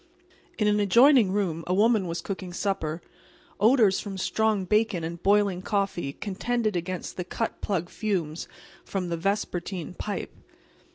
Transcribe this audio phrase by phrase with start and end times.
[0.57, 3.03] In an adjoining room a woman was cooking supper.
[3.59, 8.47] Odors from strong bacon and boiling coffee contended against the cut plug fumes
[8.83, 10.33] from the vespertine pipe.